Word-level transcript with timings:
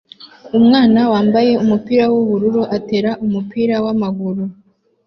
Umwana 0.57 0.99
wambaye 1.13 1.51
ubururu 2.19 2.61
atera 2.77 3.11
umupira 3.25 3.75
wamaguru 3.85 4.43